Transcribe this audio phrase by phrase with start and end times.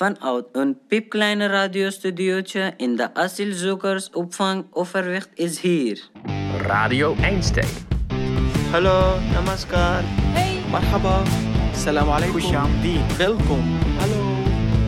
[0.00, 6.08] Vanuit een piepkleine radiostudiootje in de asielzoekersopvang Overwicht is hier.
[6.62, 7.68] Radio Einstein.
[8.70, 10.02] Hallo, namaskar.
[10.04, 10.58] Hey.
[10.70, 11.22] Marhaba.
[11.74, 12.40] Salam alaikum.
[13.18, 13.78] Welkom.
[13.98, 14.20] Hallo.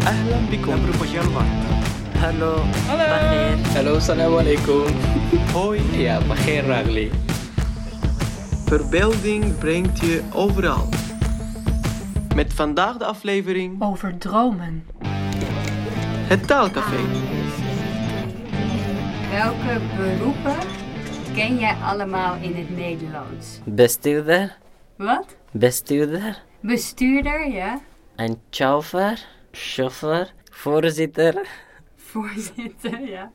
[0.05, 0.81] Ahlan bikum.
[2.19, 2.65] Hallo.
[2.87, 3.59] Hallo.
[3.75, 4.87] Hallo, salam alaikum.
[5.53, 5.81] Hoi.
[5.93, 7.11] Ja, Bagheer Ragli.
[8.65, 10.89] Verbeelding brengt je overal.
[12.35, 14.87] Met vandaag de aflevering Over dromen.
[16.29, 16.97] Het Taalcafé.
[19.31, 20.69] Welke beroepen
[21.35, 23.59] ken jij allemaal in het Nederlands?
[23.65, 24.59] Bestuurder.
[24.97, 25.37] Wat?
[25.51, 26.43] Bestuurder.
[26.61, 27.81] Bestuurder, ja.
[28.17, 29.27] Een chauffeur.
[29.51, 30.33] Chauffeur.
[30.51, 31.47] Voorzitter.
[31.97, 33.33] Voorzitter, ja.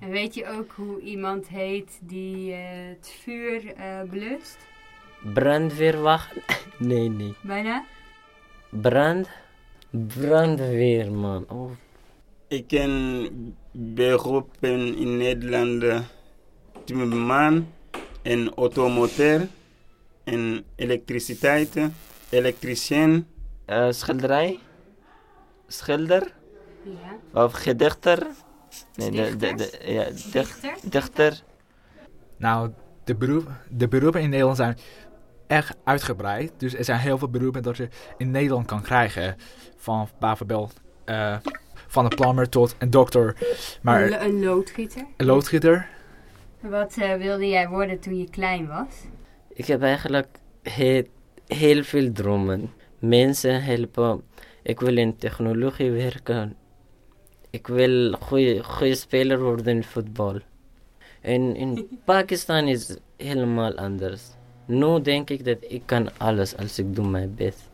[0.00, 4.58] En weet je ook hoe iemand heet die eh, het vuur eh, blust?
[5.34, 6.34] Brandweerwacht.
[6.78, 7.34] Nee, nee.
[7.40, 7.84] Bijna?
[8.80, 9.28] Brand.
[9.90, 11.44] Brandweerman.
[11.48, 11.70] Oh.
[12.48, 16.00] Ik ken beroepen in Nederland eh,
[16.84, 17.66] timmerman
[18.22, 19.48] en automoteur
[20.24, 21.76] en elektriciteit,
[22.28, 23.26] elektricien.
[23.64, 24.58] Eh, schilderij.
[25.66, 26.32] Schilder.
[26.84, 27.42] Ja.
[27.44, 28.26] Of gedichter.
[28.94, 30.74] Nee, de, de, de, ja, dicht, Dichter?
[30.82, 31.42] dichter.
[32.36, 32.70] Nou,
[33.04, 34.78] de, beroep, de beroepen in Nederland zijn
[35.46, 36.52] echt uitgebreid.
[36.56, 39.36] Dus er zijn heel veel beroepen dat je in Nederland kan krijgen.
[39.76, 41.36] Van bijvoorbeeld eh,
[41.86, 43.36] van een plumber tot een dokter.
[43.82, 45.04] Maar Een, lo- een loodgieter?
[45.16, 45.88] een loodgieter.
[46.60, 48.94] Wat eh, wilde jij worden toen je klein was?
[49.48, 50.28] Ik heb eigenlijk
[50.62, 51.02] heel,
[51.46, 52.72] heel veel dromen.
[52.98, 54.22] Mensen helpen.
[54.62, 56.56] Ik wil in technologie werken.
[57.50, 60.38] Ik wil goede, goede speler worden in voetbal.
[61.20, 64.22] En in Pakistan is helemaal anders.
[64.66, 67.70] Nu denk ik dat ik kan alles als ik doe mijn best.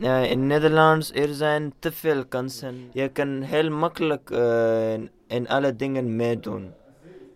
[0.00, 2.74] Eh, in Nederlands er zijn te veel kansen.
[2.92, 6.72] Je kan heel makkelijk eh, in- in alle dingen meedoen.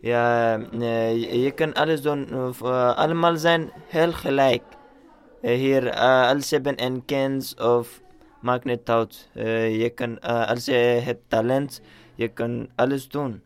[0.01, 2.29] Ja, eh, je- je kan alles doen.
[2.63, 4.63] eh, allemaal zijn heel gelijk.
[5.43, 5.93] Hier,
[6.29, 8.01] als je bent een kind of
[8.41, 9.29] maakt niet uit.
[9.83, 10.73] Je kan, als je
[11.05, 11.81] hebt talent,
[12.15, 13.41] je kan alles doen.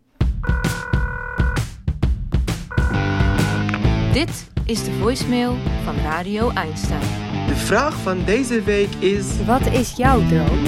[4.12, 5.52] Dit is de voicemail
[5.84, 7.08] van Radio Einstein.
[7.52, 9.26] De vraag van deze week is...
[9.52, 10.60] Wat is jouw droom?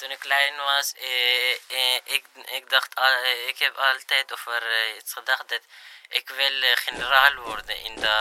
[0.00, 2.24] Toen ik klein was, eh, eh, ik,
[2.58, 5.62] ik dacht, al- eh, ik heb altijd over eh, iets gedacht dat
[6.08, 8.16] ik wil eh, generaal worden in de,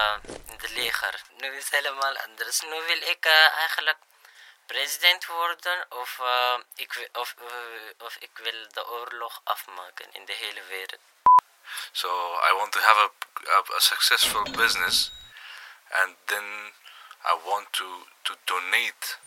[0.51, 1.15] in de leger.
[1.41, 2.61] Nu is het helemaal anders.
[2.61, 3.97] Nu wil ik eh, eigenlijk
[4.65, 7.35] president worden of, eh, ik, of,
[8.07, 11.01] of ik wil de oorlog afmaken in de hele wereld.
[11.94, 13.09] So I want to have a,
[13.57, 15.11] a, a successful business,
[16.01, 16.73] and then
[17.25, 17.88] I want to
[18.25, 19.17] to donate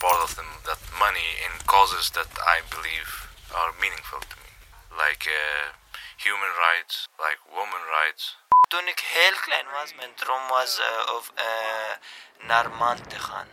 [0.00, 4.50] part of them, that money in causes that I believe are meaningful to me,
[4.96, 5.76] like uh,
[6.16, 8.36] human rights, like women rights.
[8.68, 11.92] Toen ik heel klein was, mijn droom was eh, of, eh,
[12.38, 13.48] naar maan te gaan.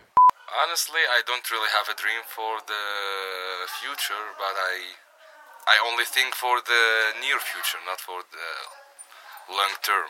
[0.46, 2.84] Honestly, I don't really have a dream for the
[3.80, 4.96] future, but I
[5.68, 6.84] I only think for the
[7.20, 8.50] near future, not for the
[9.52, 10.08] long term.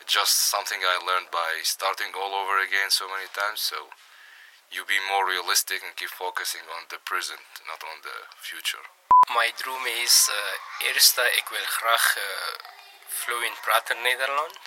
[0.00, 3.60] It's just something I learned by starting all over again so many times.
[3.60, 3.92] So
[4.72, 8.80] you be more realistic and keep focusing on the present, not on the future.
[9.32, 12.22] My droom is uh, eerst, uh, ik wil graag uh,
[13.08, 14.58] vloeiend praten Nederlands.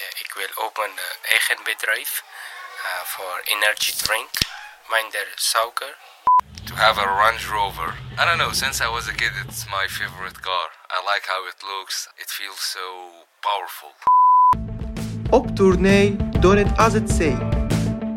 [0.00, 2.22] Uh, ik wil ook een uh, eigen bedrijf
[2.84, 4.30] uh, voor energy drink,
[4.90, 5.92] minder suiker.
[6.64, 7.94] To have a Range Rover.
[8.18, 10.66] I don't know, since I was a kid, it's my favorite car.
[10.90, 12.84] I like how it looks, it feels so
[13.40, 13.92] powerful.
[15.30, 17.32] Op tournee door het AZC.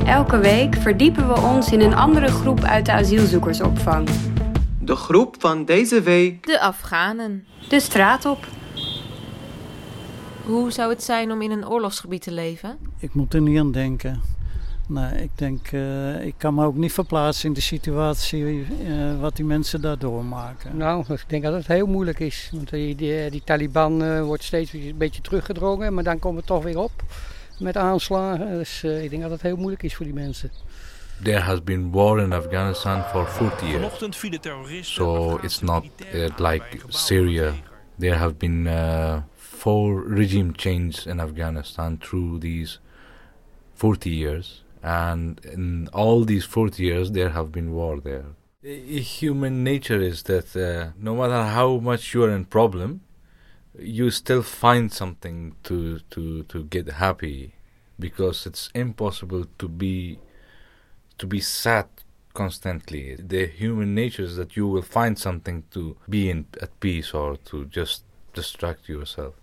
[0.04, 4.08] Elke week verdiepen we ons in een andere groep uit de asielzoekersopvang.
[4.80, 6.46] De groep van deze week.
[6.46, 7.46] De Afghanen.
[7.68, 8.46] De straat op.
[10.44, 12.78] Hoe zou het zijn om in een oorlogsgebied te leven?
[12.98, 14.22] Ik moet er niet aan denken.
[14.88, 19.36] Nee, ik denk, uh, ik kan me ook niet verplaatsen in de situatie uh, wat
[19.36, 20.76] die mensen daar doormaken.
[20.76, 22.50] Nou, ik denk dat het heel moeilijk is.
[22.52, 26.46] Want die, die, die Taliban uh, wordt steeds een beetje teruggedrongen, maar dan komen we
[26.46, 26.92] toch weer op
[27.58, 28.50] met aanslagen.
[28.50, 30.50] Dus ik denk dat het heel moeilijk is voor die mensen.
[31.22, 33.74] There has been war in Afghanistan for 40 years.
[33.74, 35.04] Vanochtend vielen terroristen.
[35.04, 35.84] So it's not
[36.36, 37.52] like Syria.
[37.98, 38.68] There have been
[39.36, 42.78] four regime changes in Afghanistan through these
[43.74, 44.62] 40 years.
[44.82, 48.26] And in all these 40 years, there have been war there.
[48.62, 53.02] Human nature is that uh, no matter how much you're in problem,
[53.78, 57.54] you still find something to, to, to get happy
[57.98, 60.18] because it's impossible to be
[61.18, 61.86] to be sad
[62.32, 63.16] constantly.
[63.16, 67.36] The human nature is that you will find something to be in at peace or
[67.50, 68.04] to just
[68.34, 69.34] distract yourself.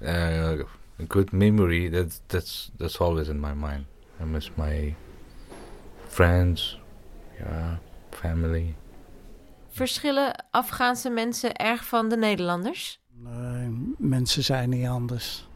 [0.00, 0.58] Uh,
[0.98, 3.86] a good memory that's that's that's always in my mind.
[4.20, 4.94] I miss my
[6.08, 6.80] friends,
[7.38, 7.72] yeah,
[8.10, 8.74] family.
[9.68, 13.00] Verschillen Afghaanse mensen erg van de Nederlanders?
[13.12, 15.48] Nee, mensen zijn niet anders.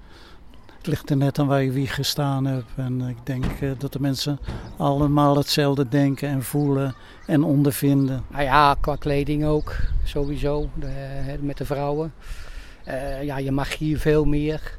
[0.77, 2.71] Het ligt er net aan waar je wie gestaan hebt.
[2.77, 4.39] En ik denk uh, dat de mensen
[4.77, 6.95] allemaal hetzelfde denken en voelen
[7.27, 8.25] en ondervinden.
[8.31, 12.13] Nou ja, qua kleding ook, sowieso, de, met de vrouwen.
[12.89, 14.79] Uh, ja, je mag hier veel meer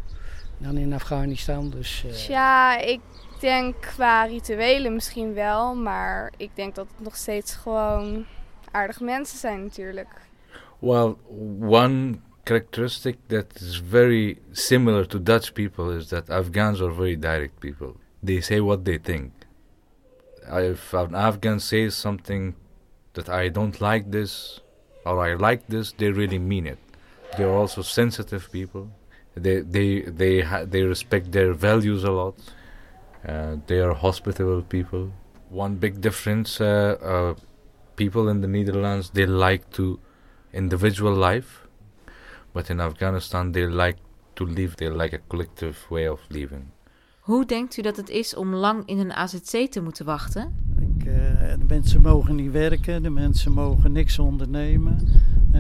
[0.58, 1.70] dan in Afghanistan.
[1.70, 2.28] Dus, uh...
[2.28, 3.00] Ja, ik
[3.42, 5.76] denk qua rituelen misschien wel.
[5.76, 8.26] Maar ik denk dat het nog steeds gewoon
[8.72, 10.30] aardige mensen zijn natuurlijk.
[10.80, 11.16] Well,
[11.60, 17.60] one characteristic that is very similar to Dutch people is that Afghans are very direct
[17.60, 17.94] people.
[18.24, 19.32] They say what they think.
[20.52, 22.56] If an Afghan says something
[23.14, 24.62] that I don't like this
[25.06, 26.80] or I like this, they really mean it.
[27.38, 28.88] They're also sensitive people.
[29.36, 32.36] They they they they respect their values a lot.
[33.28, 35.08] Uh, they are hospitable people.
[35.50, 37.34] One big difference: uh, uh,
[37.96, 40.00] people in the Netherlands they like to
[40.52, 41.62] individual life
[42.52, 43.98] but in Afghanistan, they like
[44.36, 46.64] to live, they like a collective way of living.
[47.20, 50.56] Hoe denkt u dat het is om lang in een AZC te moeten wachten?
[50.80, 51.14] Ik, uh,
[51.60, 55.08] de mensen mogen niet werken, de mensen mogen niks ondernemen.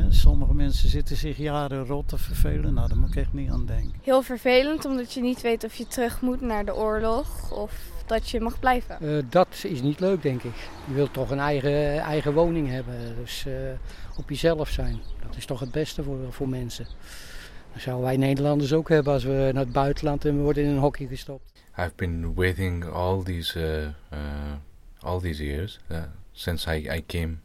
[0.10, 2.74] Sommige mensen zitten zich jaren rot te vervelen.
[2.74, 3.94] Nou, daar moet ik echt niet aan denken.
[4.02, 7.74] Heel vervelend, omdat je niet weet of je terug moet naar de oorlog of
[8.06, 8.98] dat je mag blijven.
[9.02, 10.56] Uh, dat is niet leuk, denk ik.
[10.88, 13.54] Je wilt toch een eigen, eigen woning hebben, dus uh,
[14.18, 15.00] op jezelf zijn.
[15.22, 16.86] Dat is toch het beste voor, voor mensen.
[17.74, 20.70] Dat zouden wij Nederlanders ook hebben als we naar het buitenland en we worden in
[20.70, 21.52] een hockey gestopt.
[21.78, 24.20] I've been waiting all these uh, uh,
[25.00, 25.98] all these years uh,
[26.32, 27.38] since I, I came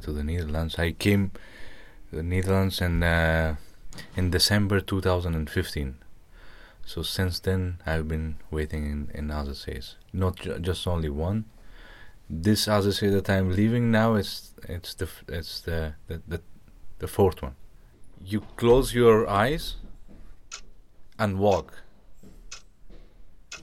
[0.00, 0.78] to the Netherlands.
[0.78, 1.30] I came
[2.10, 3.56] to the Netherlands in uh,
[4.16, 5.96] in December 2015.
[6.86, 9.96] So since then, I've been waiting in in AZCs.
[10.12, 11.44] Not ju just only one.
[12.28, 16.40] This AZC that I'm leaving now is it's the it's the the, the
[16.98, 17.56] the fourth one.
[18.24, 19.76] You close your eyes
[21.18, 21.82] and walk.
[23.58, 23.60] You,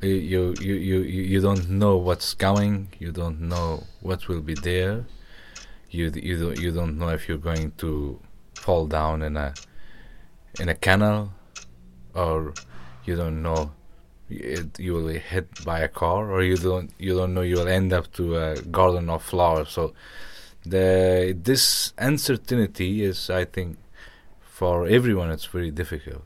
[0.00, 5.06] you, you, you, you don't know what's coming, you don't know what will be there,
[5.90, 8.18] you, you, don't, you don't know if you're going to
[8.54, 9.54] fall down in a,
[10.60, 11.32] in a canal
[12.14, 12.54] or
[13.04, 13.72] you don't know
[14.30, 17.56] it, you will be hit by a car or you don't you don't know you
[17.56, 19.70] will end up to a garden of flowers.
[19.70, 19.94] So
[20.66, 23.78] the this uncertainty is i think
[24.40, 26.24] for everyone it's very difficult.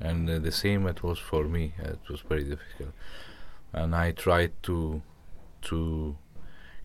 [0.00, 1.72] And uh, the same it was for me.
[1.78, 2.92] It was very difficult
[3.72, 5.02] and i tried to
[5.62, 6.16] to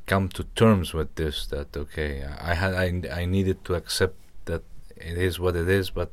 [0.06, 4.64] come to terms with this that okay i had i, I needed to accept that
[4.96, 6.12] it is what it is but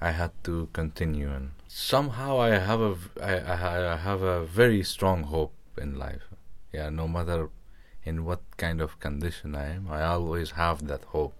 [0.00, 5.24] i had to continue and somehow i have a I, I have a very strong
[5.24, 6.28] hope in life
[6.72, 7.50] yeah no matter
[8.06, 9.88] in what kind of condition I am.
[9.90, 11.34] I always have that hope.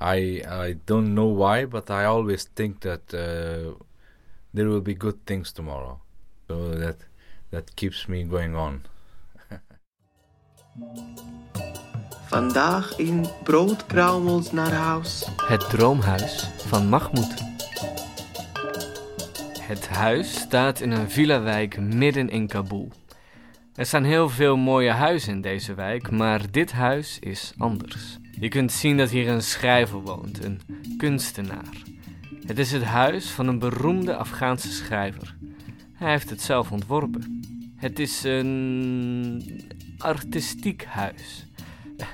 [0.00, 0.16] I
[0.66, 3.78] I don't know why, but I always think that uh,
[4.54, 6.00] there will be good things tomorrow.
[6.48, 6.98] So that
[7.54, 8.82] that keeps me going on.
[12.26, 15.28] Vandaag in Broodkruimels naar huis.
[15.36, 17.34] Het droomhuis van Mahmoud.
[19.60, 22.92] Het huis staat in een villa-wijk midden in Kabul.
[23.74, 28.18] Er staan heel veel mooie huizen in deze wijk, maar dit huis is anders.
[28.40, 30.60] Je kunt zien dat hier een schrijver woont, een
[30.96, 31.82] kunstenaar.
[32.46, 35.36] Het is het huis van een beroemde Afghaanse schrijver.
[36.04, 37.40] Hij heeft het zelf ontworpen.
[37.76, 39.64] Het is een
[39.98, 41.46] artistiek huis.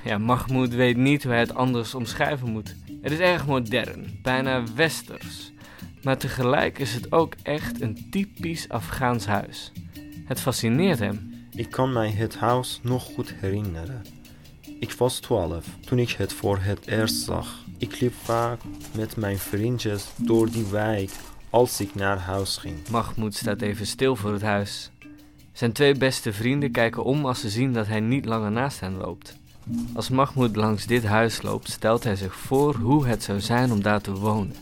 [0.03, 2.75] Ja, Mahmoud weet niet hoe hij het anders omschrijven moet.
[3.01, 5.51] Het is erg modern, bijna westers.
[6.01, 9.71] Maar tegelijk is het ook echt een typisch Afghaans huis.
[10.25, 11.47] Het fascineert hem.
[11.51, 14.01] Ik kan mij het huis nog goed herinneren.
[14.79, 17.65] Ik was twaalf toen ik het voor het eerst zag.
[17.77, 18.61] Ik liep vaak
[18.95, 21.11] met mijn vriendjes door die wijk
[21.51, 22.75] als ik naar huis ging.
[22.89, 24.91] Mahmoud staat even stil voor het huis.
[25.51, 28.97] Zijn twee beste vrienden kijken om als ze zien dat hij niet langer naast hen
[28.97, 29.37] loopt.
[29.93, 33.81] Als Mahmoud langs dit huis loopt, stelt hij zich voor hoe het zou zijn om
[33.81, 34.55] daar te wonen.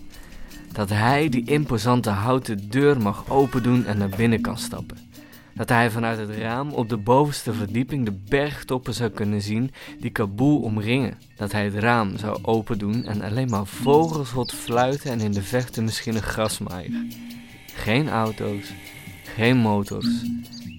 [0.71, 5.08] Dat hij die imposante houten deur mag opendoen en naar binnen kan stappen.
[5.59, 10.09] Dat hij vanuit het raam op de bovenste verdieping de bergtoppen zou kunnen zien die
[10.09, 11.17] Kabul omringen.
[11.35, 15.41] Dat hij het raam zou opendoen en alleen maar vogels hoort fluiten en in de
[15.41, 17.05] verte misschien een grasmaaier.
[17.73, 18.71] Geen auto's,
[19.23, 20.07] geen motors,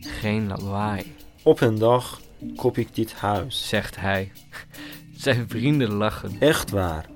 [0.01, 1.15] geen lawaai.
[1.43, 2.21] Op een dag
[2.57, 3.69] koop ik dit huis.
[3.69, 4.33] Zegt hij.
[5.17, 6.37] Zijn vrienden lachen.
[6.39, 7.07] Echt waar.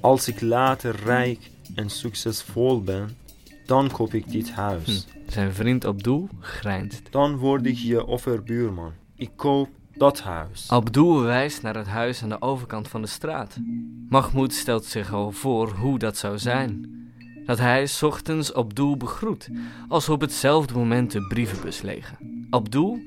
[0.00, 3.16] Als ik later rijk en succesvol ben,
[3.66, 5.06] dan koop ik dit huis.
[5.12, 5.30] Hm.
[5.30, 7.02] Zijn vriend Abdul grijnst.
[7.10, 8.92] Dan word ik je overbuurman.
[9.14, 10.70] Ik koop dat huis.
[10.70, 13.56] Abdul wijst naar het huis aan de overkant van de straat.
[14.08, 17.00] Mahmoud stelt zich al voor hoe dat zou zijn.
[17.46, 19.48] Dat hij 's ochtends Abdul begroet,
[19.88, 22.46] als op hetzelfde moment de brievenbus legen.
[22.50, 23.00] Abdul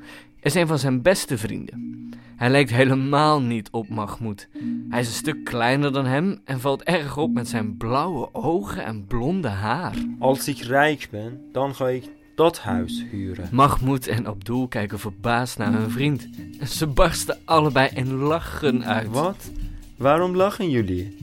[0.45, 2.09] is een van zijn beste vrienden.
[2.35, 4.47] Hij lijkt helemaal niet op Mahmoud.
[4.89, 8.85] Hij is een stuk kleiner dan hem en valt erg op met zijn blauwe ogen
[8.85, 9.93] en blonde haar.
[10.19, 13.47] Als ik rijk ben, dan ga ik dat huis huren.
[13.51, 16.29] Mahmoud en Abdul kijken verbaasd naar hun vriend.
[16.59, 19.07] En ze barsten allebei in lachen uit.
[19.07, 19.51] Wat?
[19.97, 21.17] Waarom lachen jullie?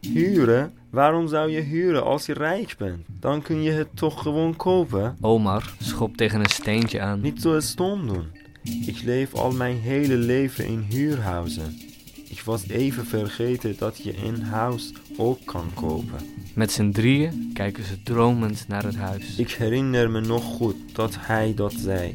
[0.00, 0.72] Huren?
[0.90, 3.06] Waarom zou je huren als je rijk bent?
[3.20, 5.16] Dan kun je het toch gewoon kopen?
[5.20, 7.20] Omar schopt tegen een steentje aan.
[7.20, 8.42] Niet zo stom doen.
[8.64, 11.80] Ik leef al mijn hele leven in huurhuizen.
[12.28, 16.18] Ik was even vergeten dat je een huis ook kan kopen.
[16.54, 19.36] Met z'n drieën kijken ze dromend naar het huis.
[19.36, 22.14] Ik herinner me nog goed dat hij dat zei.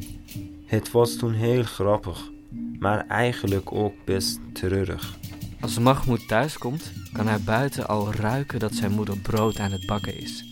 [0.65, 2.31] Het was toen heel grappig,
[2.79, 5.17] maar eigenlijk ook best treurig.
[5.59, 10.17] Als Mahmoud thuiskomt, kan hij buiten al ruiken dat zijn moeder brood aan het bakken
[10.21, 10.45] is.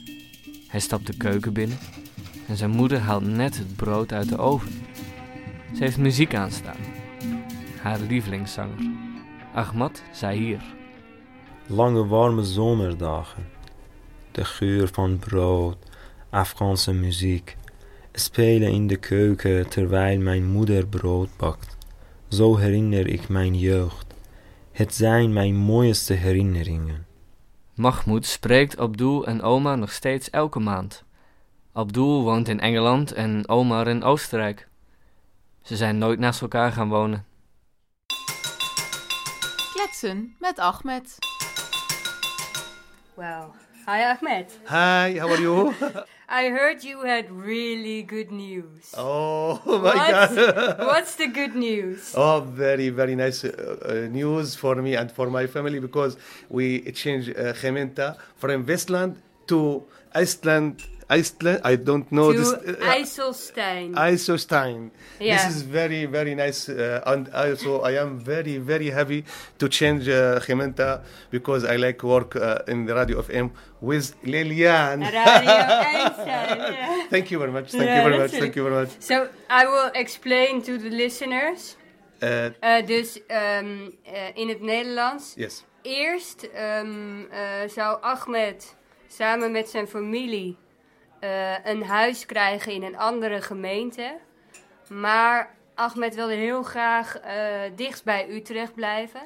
[0.67, 1.77] Hij stapt de keuken binnen
[2.47, 4.71] en zijn moeder haalt net het brood uit de oven.
[5.77, 6.77] Ze heeft muziek aanstaan.
[7.81, 8.91] Haar lievelingszanger,
[9.53, 10.61] Ahmad Zahir.
[11.67, 13.45] Lange warme zomerdagen.
[14.31, 15.77] De geur van brood,
[16.29, 17.57] Afghaanse muziek.
[18.11, 21.77] Spelen in de keuken terwijl mijn moeder brood bakt.
[22.27, 24.13] Zo herinner ik mijn jeugd.
[24.71, 27.05] Het zijn mijn mooiste herinneringen.
[27.75, 31.03] Mahmoud spreekt Abdul en Omar nog steeds elke maand.
[31.73, 34.67] Abdul woont in Engeland en Omar in Oostenrijk.
[35.67, 37.25] Ze zijn nooit naast elkaar gaan wonen.
[39.73, 41.15] Kletsen met Ahmed.
[43.15, 43.53] Wow.
[43.85, 44.59] Hi Ahmed.
[44.65, 45.73] Hi, how are you?
[46.41, 48.93] I heard you had really good news.
[48.97, 50.77] Oh, my What's- God.
[50.91, 52.13] what's the good news?
[52.15, 56.17] Oh, very, very nice uh, uh, news for me and for my family because
[56.49, 59.83] we changed uh, Gementa from Westland to
[60.13, 60.83] Iceland.
[61.09, 62.53] Iceland, I don't know to this.
[62.53, 63.93] uh, IJsselstein.
[63.95, 64.91] Isostein.
[65.19, 65.47] Yeah.
[65.47, 66.67] This is very, very nice.
[66.69, 69.23] Uh, and also, I am very, very happy
[69.57, 74.99] to change uh, Gementa because I like work uh, in the Radio FM with Lilian.
[74.99, 75.53] Radio
[75.95, 77.07] Einstein, yeah.
[77.09, 77.71] Thank you very much.
[77.71, 78.31] Thank Yeah, you very much.
[78.31, 78.89] Thank you very much.
[78.99, 81.75] So I will explain to the listeners.
[82.19, 82.49] Uh,
[82.85, 85.33] dus ehm, eh, in het Nederlands.
[85.35, 85.63] yes.
[85.81, 86.81] Eerst eh,
[87.67, 88.75] zou Ahmed
[89.07, 90.57] samen met zijn familie
[91.19, 94.17] eh, een huis krijgen in een andere gemeente.
[94.89, 97.35] Maar Ahmed wilde heel graag eh,
[97.75, 99.21] dichtst bij Utrecht blijven.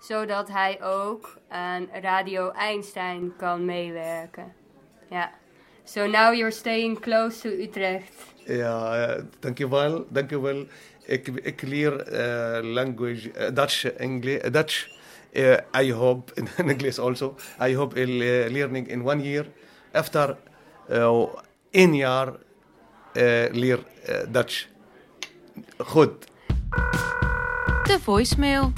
[0.00, 4.52] Zodat hij ook aan Radio Einstein kan meewerken.
[5.10, 5.30] Ja.
[5.84, 8.14] So now you're staying close to Utrecht.
[8.44, 10.66] Ja, eh, dankjewel, dankjewel.
[11.04, 11.92] Ik, ik leer
[12.62, 14.88] language, Dutch, English, Dutch.
[15.80, 17.36] I hope in English also.
[17.60, 18.18] I hope in,
[18.52, 19.46] learning in one year.
[19.92, 20.36] After
[20.90, 21.22] uh,
[21.70, 22.28] één jaar
[23.12, 24.66] eh, leer eh, Dutch.
[25.78, 26.10] Goed.
[27.82, 28.72] De voicemail.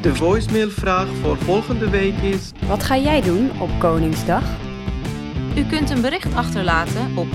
[0.00, 2.52] De voicemailvraag voor volgende week is...
[2.66, 4.42] Wat ga jij doen op Koningsdag?
[5.56, 7.26] U kunt een bericht achterlaten op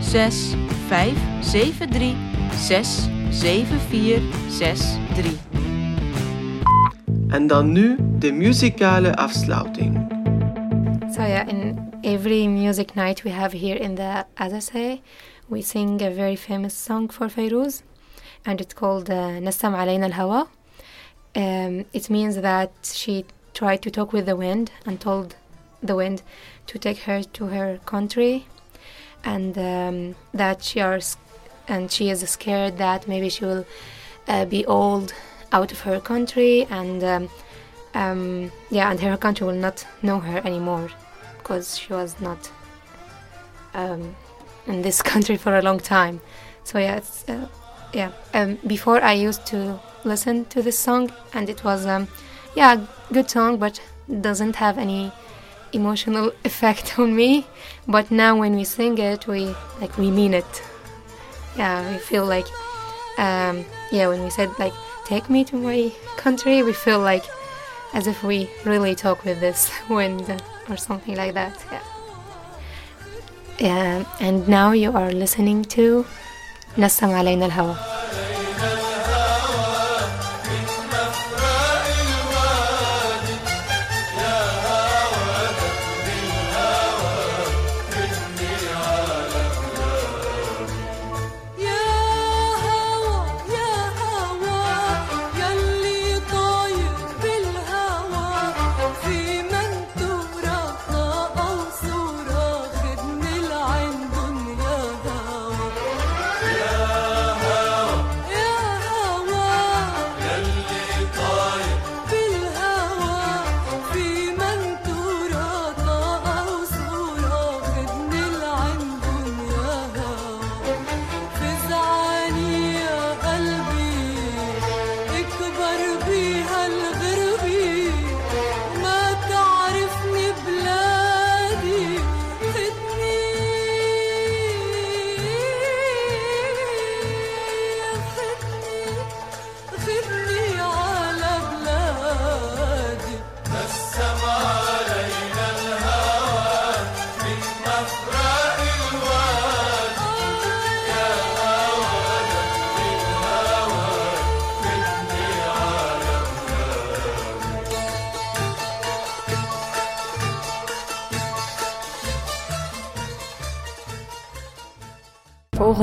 [0.00, 0.54] 06
[0.86, 2.14] 573
[2.54, 5.32] 67463.
[7.28, 10.22] En dan nu de muzikale afsluiting.
[11.14, 15.00] So yeah, in every music night we have here in the Azase,
[15.48, 17.84] we sing a very famous song for Fairuz,
[18.44, 20.48] and it's called uh, Nassam Alayna al-Hawa.
[21.36, 25.36] Um, it means that she tried to talk with the wind and told
[25.80, 26.22] the wind
[26.66, 28.48] to take her to her country,
[29.22, 30.98] and um, that she are
[31.68, 33.64] and she is scared that maybe she will
[34.26, 35.14] uh, be old
[35.52, 37.28] out of her country and um,
[37.94, 40.90] um, yeah, and her country will not know her anymore
[41.44, 42.50] because she was not
[43.74, 44.16] um,
[44.66, 46.20] in this country for a long time.
[46.64, 47.46] So yeah, uh,
[47.92, 48.12] yeah.
[48.32, 52.08] Um, before I used to listen to this song, and it was um,
[52.56, 53.80] yeah, good song, but
[54.20, 55.12] doesn't have any
[55.72, 57.46] emotional effect on me.
[57.86, 60.62] But now when we sing it, we like we mean it.
[61.58, 62.46] Yeah, we feel like
[63.18, 64.72] um, yeah, when we said like
[65.04, 67.24] take me to my country, we feel like
[67.92, 71.54] as if we really talk with this wind or something like that.
[71.70, 71.82] Yeah.
[73.58, 76.04] Yeah, and now you are listening to
[76.76, 77.93] Nassam Alayna al-Hawa.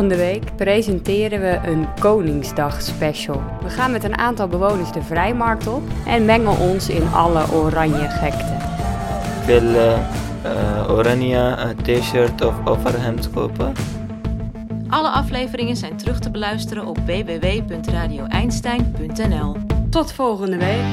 [0.01, 3.41] Volgende week presenteren we een Koningsdag special.
[3.63, 8.09] We gaan met een aantal bewoners de vrijmarkt op en mengen ons in alle oranje
[8.09, 8.57] gekte.
[9.39, 9.97] Ik wil uh,
[10.45, 13.73] uh, oranje t-shirt of overhemd kopen.
[14.89, 19.55] Alle afleveringen zijn terug te beluisteren op www.radioeinstein.nl.
[19.89, 20.83] Tot volgende week.